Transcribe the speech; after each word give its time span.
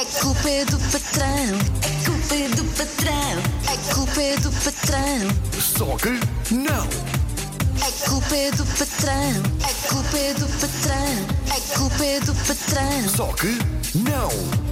A 0.00 0.04
culpa 0.22 0.48
é 0.48 0.64
do 0.64 0.78
patrão, 0.78 1.58
a 1.84 2.04
culpa 2.06 2.34
é 2.34 2.48
do 2.48 2.64
patrão, 2.64 3.42
a 3.68 3.94
culpa 3.94 4.22
é 4.22 4.36
do 4.38 4.50
patrão, 4.50 5.60
Só 5.60 5.96
que 5.98 6.54
não! 6.54 6.86
a 7.86 8.08
culpa 8.08 8.34
é 8.34 8.50
do 8.50 8.64
patrão, 8.64 9.42
a 9.62 9.92
culpa 9.92 10.16
é 10.16 10.32
do 10.32 10.46
patrão, 10.58 11.54
a 11.54 11.78
culpa 11.78 12.04
é 12.06 12.20
do 12.20 12.34
patrão, 12.34 13.08
Só 13.10 13.26
que 13.34 13.98
não! 13.98 14.70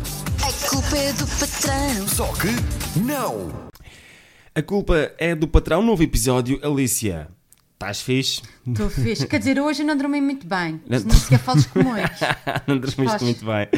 a 0.49 0.69
culpa 0.71 0.97
é 0.97 1.13
do 1.13 1.27
patrão. 1.27 2.09
Só 2.09 2.33
que 2.33 2.99
não! 2.99 3.69
A 4.55 4.63
culpa 4.63 5.13
é 5.19 5.35
do 5.35 5.47
patrão. 5.47 5.83
Novo 5.83 6.03
episódio. 6.03 6.59
Alicia, 6.63 7.29
estás 7.79 8.01
fixe? 8.01 8.43
Estou 8.67 8.91
fixe. 8.91 9.27
Quer 9.27 9.39
dizer, 9.39 9.61
hoje 9.61 9.83
eu 9.83 9.87
não 9.87 9.97
dormi 9.97 10.21
muito 10.21 10.47
bem. 10.47 10.81
Não- 10.89 10.99
Se 10.99 11.07
nem 11.07 11.17
sequer 11.17 11.39
falas 11.39 11.65
como 11.67 11.95
és. 11.97 12.11
Não 12.67 12.77
dormiste 12.79 13.23
muito 13.25 13.45
bem. 13.47 13.69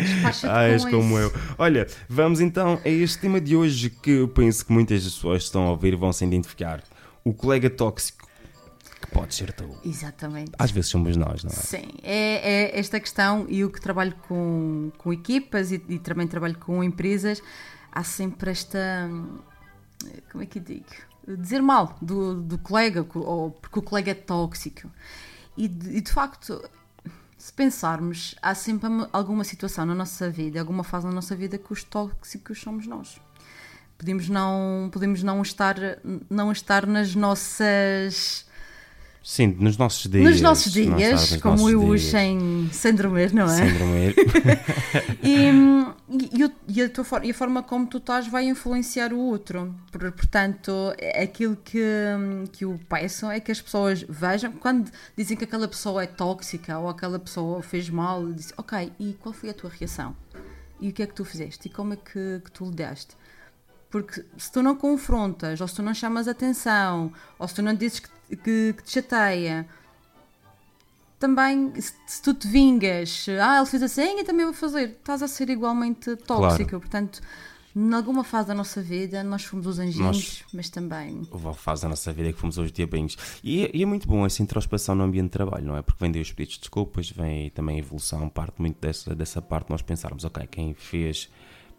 Ah, 0.49 0.63
és 0.65 0.85
com 0.85 0.91
como 0.93 1.19
eu. 1.19 1.31
Olha, 1.59 1.87
vamos 2.09 2.41
então 2.41 2.81
a 2.85 2.89
este 2.89 3.19
tema 3.19 3.41
de 3.41 3.55
hoje 3.55 3.91
que 3.91 4.11
eu 4.11 4.29
penso 4.29 4.65
que 4.65 4.73
muitas 4.73 5.05
pessoas 5.05 5.43
que 5.43 5.45
estão 5.47 5.67
a 5.67 5.71
ouvir 5.71 5.95
vão 5.97 6.13
se 6.13 6.25
identificar. 6.25 6.83
O 7.23 7.35
colega 7.35 7.69
tóxico, 7.69 8.27
que 9.03 9.07
pode 9.09 9.35
ser 9.35 9.53
tu. 9.53 9.69
Exatamente. 9.85 10.53
Às 10.59 10.71
vezes 10.71 10.91
somos 10.91 11.15
nós, 11.19 11.45
não 11.45 11.51
é? 11.51 11.55
Sim, 11.55 11.85
é, 12.03 12.73
é 12.75 12.79
esta 12.79 12.99
questão, 12.99 13.45
e 13.51 13.61
eu 13.61 13.71
que 13.71 13.81
trabalho 13.81 14.15
com, 14.27 14.91
com 14.97 15.13
equipas 15.13 15.71
e, 15.73 15.83
e 15.91 15.99
também 15.99 16.27
trabalho 16.27 16.57
com 16.59 16.83
empresas, 16.83 17.43
há 17.93 18.03
sempre 18.03 18.51
esta. 18.51 19.07
hum, 19.11 19.39
Como 20.33 20.43
é 20.43 20.47
que 20.47 20.59
eu 20.59 20.63
digo? 20.63 20.87
Dizer 21.37 21.61
mal 21.63 21.97
do, 22.01 22.41
do 22.43 22.59
colega, 22.59 23.05
co- 23.05 23.21
ou 23.21 23.51
porque 23.51 23.79
o 23.79 23.83
colega 23.83 24.11
é 24.11 24.15
tóxico. 24.15 24.91
E 25.57 25.69
de, 25.69 25.97
e 25.97 26.01
de 26.01 26.13
facto, 26.13 26.63
se 27.37 27.53
pensarmos, 27.53 28.35
há 28.43 28.55
sempre 28.55 28.89
alguma 29.13 29.45
situação 29.45 29.85
na 29.87 29.95
nossa 29.95 30.31
vida, 30.31 30.61
alguma 30.61 30.85
fase 30.85 31.07
na 31.07 31.13
nossa 31.13 31.35
vida 31.35 31.59
que 31.59 31.73
os 31.73 31.83
tóxicos 31.85 32.61
somos 32.61 32.87
nós. 32.87 33.21
Podemos 33.99 34.29
não, 34.29 34.89
podemos 34.93 35.23
não 35.23 35.43
estar, 35.43 35.77
não 36.31 36.51
estar 36.53 36.87
nas 36.87 37.15
nossas 37.15 38.47
Sim, 39.23 39.55
nos 39.61 39.77
nossos 39.77 40.11
dias. 40.11 40.25
nos 40.25 40.41
nossos 40.41 40.73
dias, 40.73 41.31
nos 41.33 41.43
como 41.43 41.57
nossos 41.57 41.73
eu 41.73 41.89
dias. 41.97 42.03
sem, 42.73 42.95
dormir, 42.95 43.33
não 43.35 43.45
é? 43.45 43.57
Sem 43.57 43.73
dormir. 43.75 44.15
E, 45.23 45.51
hum, 45.51 45.93
e, 46.69 46.83
a 46.83 46.89
tua 46.89 47.05
e 47.23 47.31
a 47.31 47.35
forma 47.35 47.63
como 47.63 47.87
tu 47.87 47.99
estás 47.99 48.27
vai 48.27 48.47
influenciar 48.47 49.13
o 49.13 49.19
outro. 49.19 49.75
Por- 49.93 50.11
Portanto, 50.13 50.73
aquilo 51.23 51.57
que, 51.57 51.79
hum, 52.19 52.45
que 52.51 52.65
eu 52.65 52.81
peço 52.89 53.31
é 53.31 53.39
que 53.39 53.53
as 53.53 53.61
pessoas 53.61 54.03
vejam, 54.09 54.53
quando 54.53 54.91
dizem 55.17 55.37
que 55.37 55.45
aquela 55.45 55.69
pessoa 55.69 56.03
é 56.03 56.07
tóxica 56.07 56.79
ou 56.79 56.89
aquela 56.89 57.19
pessoa 57.19 57.63
fez 57.63 57.91
mal, 57.91 58.27
dizem, 58.33 58.55
ok, 58.57 58.91
e 58.99 59.13
qual 59.21 59.33
foi 59.35 59.51
a 59.51 59.55
tua 59.55 59.71
reação? 59.71 60.17
E 60.81 60.89
o 60.89 60.93
que 60.93 61.03
é 61.03 61.07
que 61.07 61.15
tu 61.15 61.25
fizeste? 61.27 61.69
E 61.69 61.71
como 61.71 61.93
é 61.93 61.97
que, 61.97 62.41
que 62.43 62.51
tu 62.51 62.65
lidaste? 62.65 63.15
Porque 63.91 64.25
se 64.39 64.53
tu 64.53 64.63
não 64.63 64.77
confrontas, 64.77 65.61
ou 65.61 65.67
se 65.67 65.75
tu 65.75 65.83
não 65.83 65.93
chamas 65.93 66.29
atenção, 66.29 67.13
ou 67.39 67.49
se 67.49 67.55
tu 67.57 67.63
não 67.63 67.75
dizes 67.75 68.01
que, 68.01 68.37
que, 68.37 68.75
que 68.77 68.83
te 68.85 68.93
chateia, 68.93 69.67
também, 71.19 71.73
se, 71.81 71.93
se 72.07 72.23
tu 72.23 72.33
te 72.33 72.49
vingas, 72.49 73.27
ah, 73.43 73.59
ele 73.59 73.67
fez 73.67 73.83
assim, 73.83 74.19
eu 74.19 74.25
também 74.25 74.45
vou 74.47 74.55
fazer, 74.55 74.91
estás 74.91 75.23
a 75.23 75.29
ser 75.29 75.51
igualmente 75.51 76.17
tóxico. 76.17 76.81
Portanto, 76.81 77.21
em 77.77 77.93
alguma 77.93 78.25
fase 78.25 78.49
da 78.49 78.55
nossa 78.55 78.81
vida, 78.81 79.23
nós 79.23 79.45
fomos 79.45 79.67
os 79.67 79.79
anjinhos, 79.79 80.01
Nós- 80.17 80.45
mas 80.55 80.71
também. 80.71 81.23
Houve 81.31 81.45
uma 81.47 81.55
fase 81.55 81.83
da 81.83 81.89
nossa 81.89 82.11
vida 82.13 82.33
que 82.33 82.39
fomos 82.39 82.59
aos 82.59 82.73
diabinhos. 82.73 83.17
E 83.45 83.65
é, 83.67 83.71
e 83.75 83.83
é 83.83 83.87
muito 83.87 84.09
bom 84.09 84.25
essa 84.25 84.43
introspeção 84.43 84.95
no 84.95 85.05
ambiente 85.05 85.27
de 85.27 85.31
trabalho, 85.33 85.67
não 85.67 85.77
é? 85.77 85.83
Porque 85.83 86.03
vem 86.03 86.11
daí 86.11 86.23
os 86.23 86.33
pedidos 86.33 86.55
de 86.55 86.61
desculpas, 86.61 87.11
vem 87.11 87.51
também 87.51 87.77
a 87.77 87.79
evolução, 87.81 88.29
parte 88.29 88.55
muito 88.61 88.81
dessa, 88.81 89.15
dessa 89.15 89.43
parte 89.43 89.69
nós 89.69 89.83
pensarmos, 89.83 90.25
ok, 90.25 90.47
quem 90.47 90.73
fez 90.75 91.29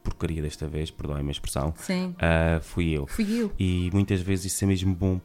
porcaria 0.03 0.41
desta 0.41 0.67
vez, 0.67 0.89
perdoem-me 0.91 1.29
a 1.29 1.31
expressão, 1.31 1.73
Sim. 1.77 2.15
ah, 2.19 2.59
fui 2.61 2.89
eu. 2.89 3.05
Fui 3.07 3.25
eu. 3.41 3.51
E 3.59 3.89
muitas 3.93 4.21
vezes 4.21 4.45
isso 4.53 4.63
é 4.63 4.67
mesmo 4.67 4.93
bom. 4.95 5.19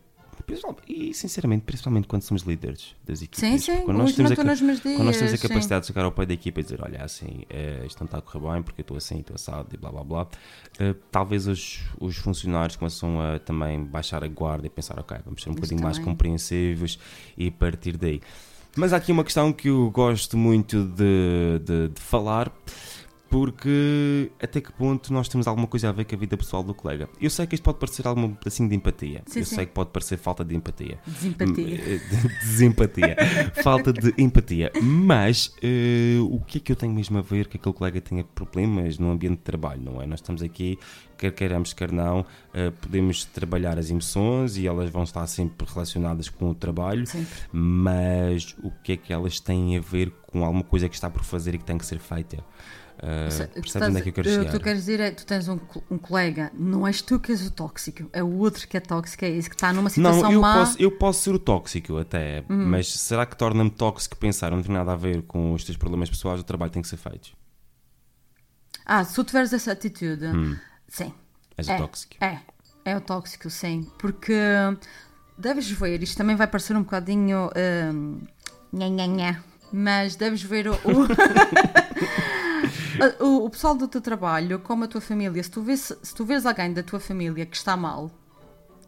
E 0.86 1.12
sinceramente, 1.12 1.64
principalmente 1.64 2.06
quando 2.06 2.22
somos 2.22 2.42
líderes 2.44 2.94
das 3.04 3.20
equipas. 3.20 3.40
Sim, 3.40 3.58
sim, 3.58 3.82
quando 3.84 3.96
nós 3.98 4.14
temos 4.14 4.30
a 4.30 4.44
meus 4.44 4.60
Quando 4.60 5.04
nós 5.04 5.16
temos 5.16 5.22
a 5.22 5.26
dias, 5.26 5.40
sim. 5.40 5.48
capacidade 5.48 5.80
de 5.80 5.86
chegar 5.88 6.04
ao 6.04 6.12
pé 6.12 6.24
da 6.24 6.34
equipa 6.34 6.60
e 6.60 6.62
dizer: 6.62 6.78
Olha, 6.82 7.02
assim, 7.02 7.42
eh, 7.50 7.82
isto 7.84 7.98
não 7.98 8.04
está 8.04 8.18
a 8.18 8.20
correr 8.20 8.52
bem 8.52 8.62
porque 8.62 8.80
eu 8.80 8.82
estou 8.82 8.96
assim, 8.96 9.18
estou 9.18 9.34
assado 9.34 9.68
e 9.72 9.76
blá 9.76 9.90
blá 9.90 10.04
blá. 10.04 10.26
eh, 10.78 10.94
talvez 11.10 11.48
os, 11.48 11.80
os 11.98 12.16
funcionários 12.18 12.76
começam 12.76 13.20
a 13.20 13.40
também 13.40 13.82
baixar 13.82 14.22
a 14.22 14.28
guarda 14.28 14.66
e 14.66 14.70
pensar: 14.70 15.00
Ok, 15.00 15.16
vamos 15.24 15.42
ser 15.42 15.50
um 15.50 15.54
bocadinho 15.54 15.82
mais 15.82 15.98
compreensivos 15.98 16.96
e 17.36 17.50
partir 17.50 17.96
daí. 17.96 18.20
Mas 18.76 18.92
há 18.92 18.98
aqui 18.98 19.10
uma 19.10 19.24
questão 19.24 19.52
que 19.52 19.68
eu 19.68 19.90
gosto 19.90 20.36
muito 20.36 20.84
de, 20.84 21.58
de- 21.64 21.88
de 21.88 22.00
falar. 22.00 22.52
Porque 23.28 24.30
até 24.42 24.60
que 24.60 24.72
ponto 24.72 25.12
nós 25.12 25.28
temos 25.28 25.46
alguma 25.46 25.66
coisa 25.66 25.88
a 25.88 25.92
ver 25.92 26.04
com 26.04 26.14
a 26.14 26.18
vida 26.18 26.36
pessoal 26.36 26.62
do 26.62 26.72
colega? 26.72 27.08
Eu 27.20 27.28
sei 27.30 27.46
que 27.46 27.54
isto 27.54 27.62
pode 27.64 27.78
parecer 27.78 28.06
algum 28.06 28.32
pedacinho 28.34 28.68
de 28.68 28.74
empatia. 28.76 29.22
Sim, 29.26 29.40
eu 29.40 29.44
sim. 29.44 29.54
sei 29.56 29.66
que 29.66 29.72
pode 29.72 29.90
parecer 29.90 30.16
falta 30.16 30.44
de 30.44 30.54
empatia. 30.54 30.98
Desempatia. 31.06 31.76
De- 31.76 31.98
Desempatia. 32.40 33.16
Falta 33.62 33.92
de 33.92 34.14
empatia. 34.16 34.70
Mas 34.82 35.54
eh, 35.62 36.18
o 36.20 36.40
que 36.40 36.58
é 36.58 36.60
que 36.60 36.72
eu 36.72 36.76
tenho 36.76 36.92
mesmo 36.94 37.18
a 37.18 37.22
ver 37.22 37.48
que 37.48 37.56
aquele 37.56 37.74
colega 37.74 38.00
tenha 38.00 38.24
problemas 38.24 38.98
no 38.98 39.10
ambiente 39.10 39.36
de 39.38 39.42
trabalho, 39.42 39.82
não 39.82 40.00
é? 40.00 40.06
Nós 40.06 40.20
estamos 40.20 40.42
aqui, 40.42 40.78
quer 41.18 41.32
queiramos, 41.32 41.72
quer 41.72 41.90
não, 41.92 42.24
eh, 42.54 42.70
podemos 42.80 43.24
trabalhar 43.24 43.78
as 43.78 43.90
emoções 43.90 44.56
e 44.56 44.66
elas 44.66 44.88
vão 44.90 45.02
estar 45.02 45.26
sempre 45.26 45.66
relacionadas 45.68 46.28
com 46.28 46.50
o 46.50 46.54
trabalho, 46.54 47.06
Sempre. 47.06 47.28
mas 47.52 48.54
o 48.62 48.70
que 48.82 48.92
é 48.92 48.96
que 48.96 49.12
elas 49.12 49.40
têm 49.40 49.76
a 49.76 49.80
ver 49.80 50.10
com 50.10 50.25
alguma 50.34 50.64
coisa 50.64 50.88
que 50.88 50.94
está 50.94 51.08
por 51.10 51.22
fazer 51.24 51.54
e 51.54 51.58
que 51.58 51.64
tem 51.64 51.78
que 51.78 51.86
ser 51.86 51.98
feita? 51.98 52.36
Se- 53.30 53.46
tu 53.48 53.60
percebes 53.60 53.66
estás- 53.66 53.88
onde 53.90 53.98
é 53.98 54.02
que 54.02 54.08
eu 54.08 54.12
quero 54.14 54.26
o 54.28 54.32
chegar? 54.32 54.44
que 54.52 54.58
tu 54.58 54.62
queres 54.64 54.78
dizer 54.80 55.00
é 55.00 55.10
tu 55.10 55.26
tens 55.26 55.48
um, 55.48 55.58
um 55.90 55.98
colega, 55.98 56.50
não 56.54 56.86
és 56.86 57.02
tu 57.02 57.20
que 57.20 57.30
és 57.30 57.46
o 57.46 57.50
tóxico, 57.50 58.08
é 58.10 58.22
o 58.22 58.38
outro 58.38 58.66
que 58.66 58.74
é 58.74 58.80
tóxico, 58.80 59.22
é 59.22 59.28
esse 59.28 59.50
que 59.50 59.54
está 59.56 59.70
numa 59.70 59.90
situação 59.90 60.22
Não, 60.22 60.32
eu 60.32 60.40
má. 60.40 60.54
posso, 60.54 60.80
eu 60.82 60.90
posso 60.90 61.22
ser 61.22 61.34
o 61.34 61.38
tóxico 61.38 61.98
até, 61.98 62.42
Uhum. 62.48 62.66
mas 62.70 62.88
será 62.88 63.26
que 63.26 63.36
torna-me 63.36 63.68
tóxico 63.70 64.16
pensar 64.16 64.50
não 64.50 64.62
tem 64.62 64.72
nada 64.74 64.92
a 64.92 64.96
ver 64.96 65.22
com 65.24 65.52
os 65.52 65.62
teus 65.62 65.76
problemas 65.76 66.08
pessoais, 66.08 66.40
o 66.40 66.44
trabalho 66.44 66.72
tem 66.72 66.80
que 66.80 66.88
ser 66.88 66.96
feito? 66.96 67.32
Ah, 68.86 69.04
se 69.04 69.14
tu 69.14 69.24
tiveres 69.24 69.52
essa 69.52 69.72
atitude, 69.72 70.24
sim. 70.88 71.06
Hum. 71.06 71.14
És 71.58 71.68
é, 71.68 71.74
o 71.74 71.78
tóxico. 71.78 72.14
É, 72.24 72.38
é 72.84 72.96
o 72.96 73.00
tóxico, 73.00 73.50
sim. 73.50 73.86
Porque 73.98 74.32
deves 75.36 75.70
ver, 75.70 76.02
isto 76.02 76.16
também 76.16 76.36
vai 76.36 76.46
parecer 76.46 76.74
um 76.76 76.82
bocadinho. 76.82 77.50
hum, 77.92 78.20
nha, 78.72 78.88
nha, 78.88 79.06
nha, 79.06 79.44
mas 79.72 80.16
deves 80.16 80.42
ver 80.42 80.66
o, 83.20 83.24
o, 83.24 83.44
o- 83.46 83.50
pessoal 83.50 83.74
do 83.74 83.88
teu 83.88 84.00
trabalho, 84.00 84.58
como 84.60 84.84
a 84.84 84.88
tua 84.88 85.00
família. 85.00 85.42
Se 85.42 85.50
tu, 85.50 85.62
vês, 85.62 85.92
se 86.02 86.14
tu 86.14 86.24
vês 86.24 86.46
alguém 86.46 86.72
da 86.72 86.82
tua 86.82 87.00
família 87.00 87.44
que 87.46 87.56
está 87.56 87.76
mal, 87.76 88.10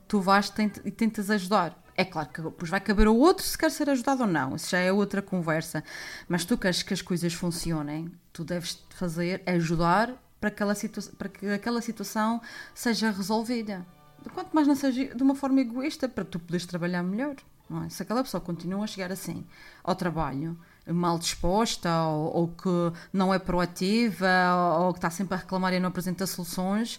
tu 0.06 0.20
vais 0.20 0.52
e 0.84 0.90
tentas 0.90 1.30
ajudar. 1.30 1.76
É 1.96 2.04
claro 2.04 2.28
que 2.28 2.40
depois 2.40 2.70
vai 2.70 2.80
caber 2.80 3.08
ao 3.08 3.16
outro 3.16 3.44
se 3.44 3.58
quer 3.58 3.70
ser 3.72 3.90
ajudado 3.90 4.22
ou 4.22 4.28
não, 4.28 4.54
isso 4.54 4.70
já 4.70 4.78
é 4.78 4.92
outra 4.92 5.20
conversa. 5.20 5.82
Mas 6.28 6.44
tu 6.44 6.56
queres 6.56 6.82
que 6.82 6.94
as 6.94 7.02
coisas 7.02 7.34
funcionem, 7.34 8.08
tu 8.32 8.44
deves 8.44 8.84
fazer 8.90 9.42
é 9.44 9.54
ajudar 9.54 10.14
para, 10.40 10.48
aquela 10.48 10.74
para 11.18 11.28
que 11.28 11.46
aquela 11.48 11.82
situação 11.82 12.40
seja 12.72 13.10
resolvida. 13.10 13.84
Quanto 14.32 14.52
mais 14.52 14.68
não 14.68 14.76
seja 14.76 15.06
de 15.14 15.22
uma 15.22 15.34
forma 15.34 15.60
egoísta, 15.60 16.08
para 16.08 16.24
tu 16.24 16.38
poderes 16.38 16.66
trabalhar 16.66 17.02
melhor. 17.02 17.34
Não 17.68 17.84
é? 17.84 17.88
Se 17.88 18.02
aquela 18.02 18.22
pessoa 18.22 18.40
continua 18.40 18.84
a 18.84 18.86
chegar 18.86 19.12
assim 19.12 19.44
ao 19.84 19.94
trabalho, 19.94 20.58
mal 20.86 21.18
disposta, 21.18 22.02
ou, 22.04 22.34
ou 22.36 22.48
que 22.48 22.92
não 23.12 23.32
é 23.32 23.38
proativa, 23.38 24.26
ou, 24.78 24.86
ou 24.86 24.92
que 24.92 24.98
está 24.98 25.10
sempre 25.10 25.34
a 25.34 25.38
reclamar 25.38 25.72
e 25.74 25.80
não 25.80 25.88
apresenta 25.88 26.26
soluções, 26.26 26.98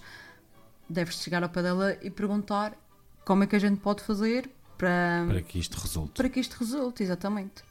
deves 0.87 1.15
chegar 1.21 1.41
ao 1.43 1.49
pé 1.49 1.63
dela 1.63 1.97
e 2.01 2.09
perguntar 2.09 2.73
como 3.25 3.43
é 3.43 3.47
que 3.47 3.55
a 3.55 3.59
gente 3.59 3.79
pode 3.79 4.03
fazer 4.03 4.49
para, 4.77 5.25
Para 5.27 5.41
que 5.41 5.59
isto 5.59 5.75
resulte. 5.77 6.13
para 6.13 6.29
que 6.29 6.39
isto 6.39 6.53
resulte, 6.57 7.03
exatamente. 7.03 7.63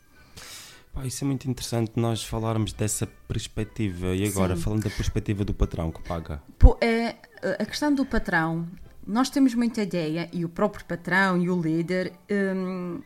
Pá, 0.92 1.06
isso 1.06 1.24
é 1.24 1.26
muito 1.26 1.48
interessante 1.48 1.92
nós 1.96 2.24
falarmos 2.24 2.72
dessa 2.72 3.06
perspectiva. 3.06 4.08
E 4.14 4.26
agora, 4.26 4.56
Sim. 4.56 4.62
falando 4.62 4.84
da 4.84 4.90
perspectiva 4.90 5.44
do 5.44 5.54
patrão 5.54 5.90
que 5.90 6.02
paga. 6.02 6.42
Pô, 6.58 6.76
é, 6.80 7.16
a 7.58 7.64
questão 7.64 7.94
do 7.94 8.04
patrão, 8.04 8.66
nós 9.08 9.30
temos 9.30 9.54
muita 9.54 9.82
ideia, 9.82 10.28
e 10.34 10.44
o 10.44 10.50
próprio 10.50 10.84
patrão 10.84 11.40
e 11.40 11.48
o 11.48 11.58
líder, 11.58 12.12
hum, 12.30 13.00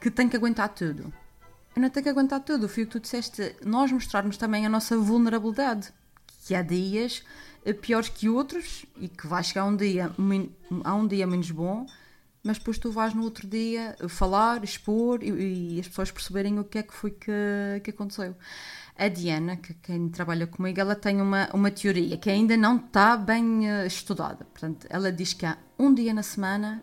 que 0.00 0.08
tem 0.08 0.28
que 0.28 0.36
aguentar 0.36 0.68
tudo. 0.68 1.12
Eu 1.74 1.82
não 1.82 1.90
tenho 1.90 2.04
que 2.04 2.08
aguentar 2.08 2.40
tudo. 2.40 2.68
Foi 2.68 2.84
o 2.84 2.86
que 2.86 2.92
tu 2.92 3.00
disseste, 3.00 3.56
nós 3.64 3.90
mostrarmos 3.90 4.36
também 4.36 4.64
a 4.64 4.68
nossa 4.68 4.96
vulnerabilidade. 4.96 5.92
Que 6.46 6.54
há 6.54 6.62
dias 6.62 7.24
eh, 7.64 7.72
piores 7.72 8.08
que 8.08 8.28
outros 8.28 8.86
e 8.96 9.08
que 9.08 9.26
vai 9.26 9.42
chegar 9.42 9.64
um 9.64 9.76
dia, 9.76 10.12
há 10.84 10.94
um 10.94 11.06
dia 11.06 11.26
menos 11.26 11.50
bom, 11.50 11.84
mas 12.42 12.58
depois 12.58 12.78
tu 12.78 12.90
vais 12.90 13.14
no 13.14 13.22
outro 13.22 13.46
dia 13.46 13.96
falar, 14.08 14.64
expor 14.64 15.22
e, 15.22 15.76
e 15.76 15.80
as 15.80 15.88
pessoas 15.88 16.10
perceberem 16.10 16.58
o 16.58 16.64
que 16.64 16.78
é 16.78 16.82
que 16.82 16.94
foi 16.94 17.10
que, 17.10 17.80
que 17.84 17.90
aconteceu. 17.90 18.34
A 18.96 19.08
Diana, 19.08 19.56
que 19.56 19.74
quem 19.74 20.08
trabalha 20.08 20.46
comigo, 20.46 20.78
ela 20.78 20.94
tem 20.94 21.20
uma, 21.20 21.48
uma 21.54 21.70
teoria 21.70 22.16
que 22.18 22.28
ainda 22.28 22.56
não 22.56 22.76
está 22.76 23.16
bem 23.16 23.68
eh, 23.68 23.86
estudada. 23.86 24.44
Portanto, 24.44 24.86
ela 24.90 25.10
diz 25.10 25.32
que 25.32 25.46
há 25.46 25.56
um 25.78 25.94
dia 25.94 26.12
na 26.12 26.22
semana 26.22 26.82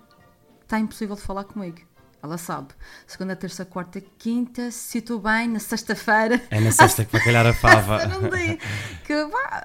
está 0.63 0.80
impossível 0.80 1.15
de 1.15 1.21
falar 1.21 1.44
comigo. 1.44 1.77
Ela 2.21 2.38
sabe. 2.38 2.69
Segunda, 3.06 3.36
terça, 3.36 3.63
quarta, 3.63 4.01
quinta, 4.18 4.71
se 4.71 4.98
estou 4.98 5.19
bem, 5.19 5.48
na 5.48 5.60
sexta-feira. 5.60 6.42
É 6.50 6.60
na 6.60 6.71
sexta 6.71 7.06
que 7.06 7.12
vai 7.12 7.24
calhar 7.24 7.45
a 7.45 7.53
fava. 7.53 8.00
Que, 9.06 9.13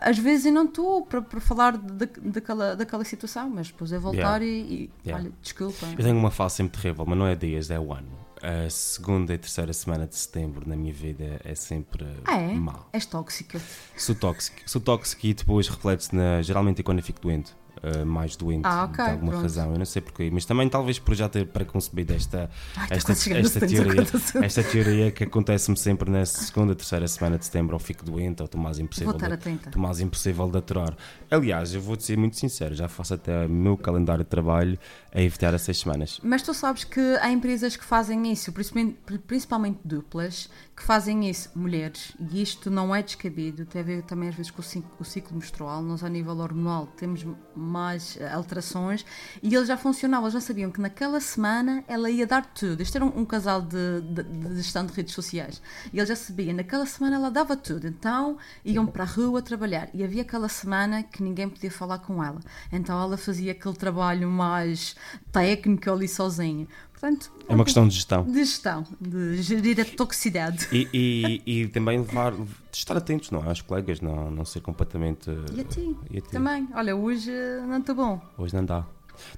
às 0.04 0.18
vezes 0.18 0.46
eu 0.46 0.52
não 0.52 0.64
estou 0.64 1.04
para, 1.06 1.22
para 1.22 1.40
falar 1.40 1.76
de, 1.76 2.06
daquela, 2.20 2.74
daquela 2.76 3.04
situação, 3.04 3.48
mas 3.50 3.68
depois 3.68 3.92
é 3.92 3.98
voltar 3.98 4.42
Yeah. 4.42 4.44
e, 4.44 4.74
e 4.84 4.90
Yeah. 5.06 5.24
olha, 5.24 5.32
desculpa. 5.42 5.86
Eu 5.86 6.04
tenho 6.04 6.16
uma 6.16 6.30
fase 6.30 6.56
sempre 6.56 6.80
terrível, 6.80 7.04
mas 7.06 7.18
não 7.18 7.26
é 7.26 7.34
dias, 7.34 7.70
é 7.70 7.78
o 7.78 7.92
ano. 7.92 8.08
A 8.42 8.68
segunda 8.68 9.32
e 9.32 9.38
terceira 9.38 9.72
semana 9.72 10.04
de 10.06 10.16
setembro 10.16 10.68
na 10.68 10.74
minha 10.74 10.92
vida 10.92 11.40
é 11.44 11.54
sempre 11.54 12.04
Ah, 12.24 12.36
é? 12.36 12.52
mal. 12.54 12.88
És 12.92 13.06
tóxica. 13.06 13.60
Sou 13.96 14.14
tóxico. 14.16 14.56
Sou 14.66 14.80
tóxico 14.80 15.24
e 15.26 15.32
depois 15.32 15.68
reflete-se 15.68 16.12
na. 16.14 16.42
Geralmente 16.42 16.80
é 16.80 16.82
quando 16.82 16.98
eu 16.98 17.04
fico 17.04 17.20
doente. 17.20 17.54
Uh, 17.82 18.04
mais 18.06 18.36
doente 18.36 18.62
Ah, 18.64 18.84
ok, 18.84 18.96
por 18.96 19.10
alguma 19.10 19.30
pronto. 19.32 19.42
razão, 19.42 19.72
eu 19.72 19.78
não 19.78 19.84
sei 19.84 20.02
porquê, 20.02 20.30
mas 20.32 20.44
também 20.44 20.68
talvez 20.68 20.98
por 20.98 21.14
já 21.14 21.28
ter 21.28 21.46
preconcebido 21.46 22.12
esta, 22.14 22.50
Ai, 22.76 22.88
esta, 22.90 23.14
chegando 23.14 23.46
esta, 23.46 23.66
teoria, 23.66 24.02
acontece. 24.02 24.38
esta 24.44 24.62
teoria 24.64 25.10
que 25.10 25.24
acontece-me 25.24 25.76
sempre 25.76 26.10
na 26.10 26.24
segunda, 26.26 26.74
terceira 26.74 27.06
semana 27.08 27.38
de 27.38 27.44
setembro, 27.46 27.74
ou 27.74 27.80
fico 27.80 28.04
doente, 28.04 28.40
ou 28.42 28.46
estou 28.46 28.60
mais 28.60 28.78
impossível, 28.78 29.12
Vou 29.12 29.20
estar 29.22 29.36
de, 29.36 29.50
estou 29.50 29.80
mais 29.82 30.00
impossível 30.00 30.48
de 30.50 30.58
aturar. 30.58 30.96
Aliás, 31.30 31.74
eu 31.74 31.80
vou-te 31.80 32.04
ser 32.04 32.16
muito 32.18 32.36
sincero, 32.36 32.74
já 32.74 32.88
faço 32.88 33.14
até 33.14 33.46
o 33.46 33.48
meu 33.48 33.76
calendário 33.76 34.24
de 34.24 34.30
trabalho 34.30 34.78
a 35.14 35.20
evitar 35.20 35.54
as 35.54 35.62
seis 35.62 35.78
semanas. 35.78 36.20
Mas 36.22 36.42
tu 36.42 36.52
sabes 36.54 36.84
que 36.84 37.00
há 37.20 37.30
empresas 37.30 37.76
que 37.76 37.84
fazem 37.84 38.30
isso, 38.32 38.52
principalmente, 38.52 38.98
principalmente 39.26 39.78
duplas, 39.84 40.48
que 40.76 40.82
fazem 40.82 41.28
isso, 41.28 41.50
mulheres, 41.54 42.12
e 42.18 42.42
isto 42.42 42.70
não 42.70 42.94
é 42.94 43.02
descabido, 43.02 43.64
tem 43.66 43.80
a 43.82 43.84
ver 43.84 44.02
também 44.02 44.28
às 44.28 44.34
vezes 44.34 44.50
com 44.50 44.60
o 45.00 45.04
ciclo 45.04 45.36
menstrual, 45.36 45.82
nós 45.82 46.02
a 46.02 46.08
nível 46.08 46.36
hormonal 46.38 46.86
temos 46.96 47.24
mais 47.62 48.16
eh, 48.20 48.30
alterações, 48.32 49.04
e 49.42 49.54
eles 49.54 49.68
já 49.68 49.76
funcionavam, 49.76 50.26
eles 50.26 50.34
já 50.34 50.40
sabiam 50.40 50.70
que 50.70 50.80
naquela 50.80 51.20
semana 51.20 51.84
ela 51.86 52.10
ia 52.10 52.26
dar 52.26 52.44
tudo. 52.44 52.80
Este 52.80 52.96
era 52.96 53.04
um, 53.04 53.20
um 53.20 53.24
casal 53.24 53.62
de, 53.62 54.00
de, 54.02 54.22
de 54.22 54.56
gestão 54.56 54.84
de 54.84 54.92
redes 54.92 55.14
sociais, 55.14 55.62
e 55.92 55.98
eles 55.98 56.08
já 56.08 56.16
sabiam, 56.16 56.54
naquela 56.54 56.86
semana 56.86 57.16
ela 57.16 57.30
dava 57.30 57.56
tudo, 57.56 57.86
então 57.86 58.36
iam 58.64 58.86
para 58.86 59.04
a 59.04 59.06
rua 59.06 59.40
trabalhar, 59.40 59.88
e 59.94 60.02
havia 60.02 60.22
aquela 60.22 60.48
semana 60.48 61.02
que 61.02 61.22
ninguém 61.22 61.48
podia 61.48 61.70
falar 61.70 61.98
com 61.98 62.22
ela, 62.22 62.40
então 62.70 63.00
ela 63.00 63.16
fazia 63.16 63.52
aquele 63.52 63.76
trabalho 63.76 64.28
mais 64.28 64.96
técnico 65.30 65.90
ali 65.90 66.08
sozinha. 66.08 66.66
Portanto, 67.02 67.32
É 67.48 67.52
uma 67.52 67.64
questão 67.64 67.88
de 67.88 67.96
gestão. 67.96 68.22
de 68.22 68.44
gestão, 68.44 68.86
de 69.00 69.42
gerir 69.42 69.80
a 69.80 69.84
toxicidade. 69.84 70.68
E, 70.70 70.86
e, 70.94 71.42
e 71.62 71.66
também 71.66 71.98
levar, 71.98 72.30
de 72.30 72.46
estar 72.72 72.96
atentos 72.96 73.32
não, 73.32 73.44
é? 73.44 73.48
aos 73.48 73.60
colegas, 73.60 74.00
não, 74.00 74.30
não 74.30 74.44
ser 74.44 74.60
completamente. 74.60 75.28
E 75.52 75.60
a 75.60 75.64
ti? 75.64 75.96
E 76.12 76.18
a 76.18 76.20
ti? 76.20 76.28
Também. 76.30 76.68
Olha, 76.72 76.94
hoje 76.94 77.32
não 77.66 77.78
estou 77.80 77.96
bom. 77.96 78.20
Hoje 78.38 78.54
não 78.54 78.64
dá. 78.64 78.86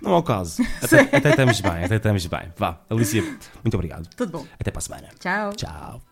Não 0.03 0.13
é 0.13 0.17
o 0.19 0.23
caso. 0.23 0.63
Até, 0.83 1.17
até 1.17 1.31
estamos 1.31 1.61
bem, 1.63 1.85
até 1.85 1.97
estamos 1.97 2.27
bem. 2.27 2.53
Vá, 2.59 2.79
Alicia, 2.91 3.23
muito 3.23 3.75
obrigado. 3.75 4.09
Tudo 4.15 4.33
bom. 4.33 4.47
Até 4.61 4.71
para 4.71 4.79
a 4.79 4.83
semana. 4.83 5.09
Tchau. 5.19 5.53
Tchau. 5.55 6.03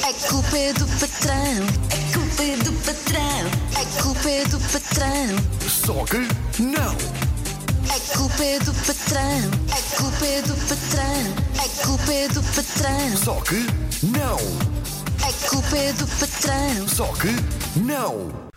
É 0.00 0.12
culpa 0.28 0.58
é 0.58 0.72
do 0.72 0.86
patrão, 0.98 1.64
é 1.90 2.12
culpa 2.12 2.42
é 2.42 2.56
do 2.56 2.72
patrão, 2.84 3.80
é 3.80 4.02
culpa 4.02 4.28
é 4.28 4.44
do 4.46 4.58
patrão, 4.72 5.68
Só 5.68 6.04
que 6.04 6.62
não. 6.62 7.27
É 7.94 8.16
culpa 8.16 8.44
é 8.44 8.58
do 8.60 8.72
patrão, 8.74 9.50
é 9.76 9.96
culpa 9.96 10.26
é 10.26 10.42
do 10.42 10.54
patrão, 10.68 11.64
é 11.64 11.84
culpa 11.84 12.12
é 12.12 12.28
do 12.28 12.42
patrão, 12.42 13.16
Só 13.16 13.34
que 13.40 13.66
não. 14.02 14.38
é 15.26 15.48
culpa 15.48 15.76
é 15.76 15.92
do 15.92 16.06
patrão. 16.06 16.88
Só 16.88 17.06
que 17.14 17.34
não. 17.80 18.38